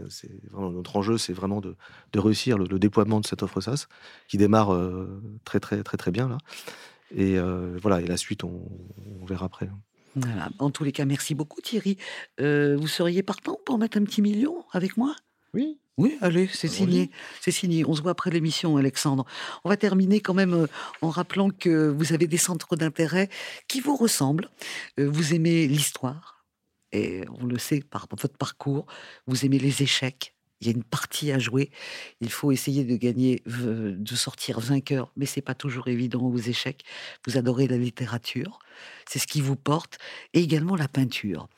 vraiment 0.51 0.71
notre 0.71 0.95
enjeu, 0.95 1.17
c'est 1.17 1.33
vraiment 1.33 1.61
de, 1.61 1.75
de 2.13 2.19
réussir 2.19 2.57
le, 2.57 2.65
le 2.65 2.79
déploiement 2.79 3.19
de 3.19 3.25
cette 3.25 3.43
offre 3.43 3.61
SaaS 3.61 3.87
qui 4.27 4.37
démarre 4.37 4.73
euh, 4.73 5.21
très 5.43 5.59
très 5.59 5.83
très 5.83 5.97
très 5.97 6.11
bien 6.11 6.27
là. 6.29 6.37
Et 7.15 7.37
euh, 7.37 7.77
voilà, 7.81 8.01
et 8.01 8.07
la 8.07 8.17
suite, 8.17 8.43
on, 8.43 8.61
on 9.21 9.25
verra 9.25 9.45
après. 9.45 9.69
Voilà. 10.15 10.49
En 10.59 10.71
tous 10.71 10.83
les 10.83 10.91
cas, 10.91 11.05
merci 11.05 11.35
beaucoup, 11.35 11.61
Thierry. 11.61 11.97
Euh, 12.39 12.75
vous 12.79 12.87
seriez 12.87 13.21
partant 13.21 13.59
pour 13.65 13.77
mettre 13.77 13.97
un 13.97 14.03
petit 14.03 14.21
million 14.21 14.63
avec 14.71 14.97
moi? 14.97 15.15
Oui. 15.53 15.77
Oui, 15.97 16.17
allez, 16.19 16.47
c'est 16.51 16.67
Allons-y. 16.67 16.77
signé. 16.77 17.11
C'est 17.39 17.51
signé. 17.51 17.85
On 17.85 17.93
se 17.93 18.01
voit 18.01 18.11
après 18.11 18.29
l'émission, 18.29 18.75
Alexandre. 18.75 19.25
On 19.63 19.69
va 19.69 19.77
terminer 19.77 20.19
quand 20.19 20.33
même 20.33 20.67
en 21.01 21.09
rappelant 21.09 21.49
que 21.51 21.87
vous 21.89 22.11
avez 22.11 22.27
des 22.27 22.35
centres 22.37 22.75
d'intérêt 22.75 23.29
qui 23.69 23.79
vous 23.79 23.95
ressemblent. 23.95 24.49
Vous 24.97 25.33
aimez 25.33 25.67
l'histoire, 25.67 26.34
et 26.95 27.25
on 27.39 27.45
le 27.45 27.57
sait 27.57 27.81
par 27.81 28.07
votre 28.19 28.37
parcours. 28.37 28.85
Vous 29.27 29.45
aimez 29.45 29.59
les 29.59 29.83
échecs. 29.83 30.33
Il 30.61 30.67
y 30.67 30.69
a 30.69 30.73
une 30.73 30.83
partie 30.83 31.31
à 31.31 31.39
jouer. 31.39 31.69
Il 32.21 32.31
faut 32.31 32.51
essayer 32.51 32.85
de 32.85 32.95
gagner, 32.95 33.43
euh, 33.47 33.93
de 33.97 34.15
sortir 34.15 34.59
vainqueur, 34.59 35.11
mais 35.17 35.25
c'est 35.25 35.41
pas 35.41 35.53
toujours 35.53 35.87
évident 35.89 36.21
aux 36.21 36.37
échecs. 36.37 36.83
Vous 37.27 37.37
adorez 37.37 37.67
la 37.67 37.77
littérature, 37.77 38.59
c'est 39.07 39.19
ce 39.19 39.27
qui 39.27 39.41
vous 39.41 39.57
porte, 39.57 39.97
et 40.33 40.39
également 40.39 40.75
la 40.75 40.87
peinture. 40.87 41.49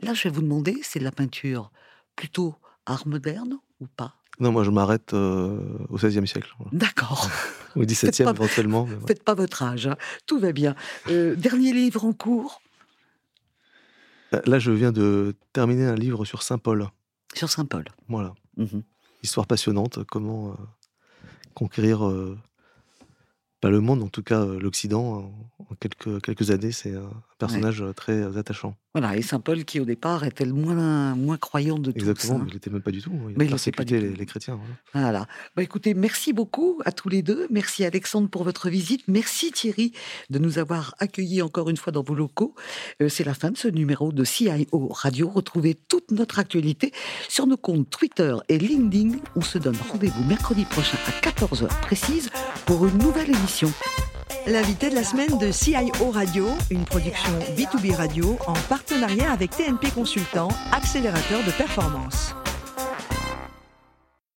Là, 0.00 0.14
je 0.14 0.24
vais 0.24 0.30
vous 0.30 0.42
demander, 0.42 0.78
c'est 0.82 0.98
de 0.98 1.04
la 1.04 1.12
peinture 1.12 1.70
plutôt 2.16 2.54
art 2.86 3.06
moderne 3.06 3.58
ou 3.80 3.86
pas? 3.86 4.14
Non, 4.40 4.52
moi 4.52 4.62
je 4.62 4.70
m'arrête 4.70 5.14
euh, 5.14 5.58
au 5.88 5.96
XVIe 5.96 6.26
siècle. 6.26 6.54
D'accord. 6.72 7.28
au 7.76 7.82
XVIIe 7.82 8.28
éventuellement. 8.28 8.88
Faites 9.06 9.24
pas 9.24 9.34
votre 9.34 9.62
âge, 9.62 9.88
hein. 9.88 9.96
tout 10.26 10.38
va 10.38 10.52
bien. 10.52 10.74
Euh, 11.08 11.34
dernier 11.34 11.72
livre 11.72 12.04
en 12.04 12.12
cours? 12.12 12.60
Là, 14.32 14.58
je 14.58 14.70
viens 14.70 14.92
de 14.92 15.34
terminer 15.52 15.86
un 15.86 15.94
livre 15.94 16.24
sur 16.24 16.42
Saint 16.42 16.58
Paul. 16.58 16.88
sur 17.34 17.48
Saint-Paul. 17.48 17.84
Voilà. 18.08 18.34
Mhm. 18.56 18.82
histoire 19.22 19.46
passionnante, 19.46 20.04
comment 20.04 20.50
euh, 20.50 20.54
conquérir, 21.54 22.06
euh, 22.06 22.38
pas 23.60 23.70
le 23.70 23.80
monde, 23.80 24.02
en 24.02 24.08
tout 24.08 24.22
cas 24.22 24.40
euh, 24.44 24.58
l'Occident, 24.60 25.32
en, 25.58 25.64
en 25.70 25.74
quelques, 25.80 26.20
quelques 26.22 26.50
années. 26.50 26.72
C'est 26.72 26.94
un 26.94 27.10
personnage 27.38 27.82
euh, 27.82 27.92
très 27.92 28.12
euh, 28.12 28.36
attachant. 28.38 28.76
Voilà, 28.94 29.16
et 29.16 29.22
Saint-Paul 29.22 29.64
qui 29.64 29.80
au 29.80 29.84
départ 29.84 30.24
était 30.24 30.44
le 30.44 30.52
moins, 30.52 31.14
moins 31.14 31.36
croyant 31.36 31.78
de 31.78 31.92
tous. 31.92 31.98
Exactement, 31.98 32.36
hein. 32.36 32.42
mais 32.44 32.50
il 32.50 32.54
n'était 32.54 32.70
même 32.70 32.82
pas 32.82 32.90
du 32.90 33.00
tout. 33.00 33.12
Il 33.28 33.36
Mais 33.38 33.46
il 33.46 33.50
tout. 33.54 33.84
les, 33.94 34.00
les 34.00 34.26
chrétiens. 34.26 34.58
voilà. 34.92 35.08
Voilà. 35.08 35.26
Bah, 35.56 35.62
écoutez, 35.62 35.94
merci 35.94 36.32
beaucoup 36.32 36.80
à 36.84 36.92
tous 36.92 37.08
les 37.08 37.22
deux. 37.22 37.46
Merci 37.50 37.84
Alexandre 37.84 38.28
pour 38.28 38.44
votre 38.44 38.68
visite. 38.68 39.02
Merci 39.08 39.52
Thierry 39.52 39.92
de 40.30 40.38
nous 40.38 40.58
avoir 40.58 40.94
accueillis 40.98 41.42
encore 41.42 41.70
une 41.70 41.76
fois 41.76 41.92
dans 41.92 42.02
vos 42.02 42.14
locaux. 42.14 42.54
Euh, 43.00 43.08
C'est 43.08 43.24
la 43.24 43.34
fin 43.34 43.50
de 43.50 43.56
ce 43.56 43.68
numéro 43.68 44.10
de 44.12 44.24
CIO 44.24 44.88
Radio. 44.88 45.28
Retrouvez 45.28 45.74
toute 45.74 46.10
notre 46.10 46.38
actualité 46.38 46.92
sur 47.28 47.46
nos 47.46 47.56
comptes 47.56 47.88
Twitter 47.90 48.34
et 48.48 48.58
LinkedIn. 48.58 49.18
On 49.36 49.40
se 49.42 49.58
donne 49.58 49.76
rendez-vous 49.90 50.24
mercredi 50.24 50.64
prochain 50.64 50.98
à 51.06 51.10
14h 51.26 51.68
précise 51.82 52.30
pour 52.66 52.86
une 52.86 52.98
nouvelle 52.98 53.30
émission. 53.30 53.70
L'invité 54.46 54.90
de 54.90 54.94
la 54.94 55.04
semaine 55.04 55.38
de 55.38 55.52
CIO 55.52 56.10
Radio, 56.10 56.46
une 56.70 56.84
production 56.84 57.32
B2B 57.56 57.94
Radio 57.94 58.38
en 58.46 58.54
partenariat 58.68 59.30
avec 59.32 59.50
TNP 59.50 59.90
Consultant, 59.90 60.48
accélérateur 60.72 61.44
de 61.44 61.50
performance. 61.50 62.34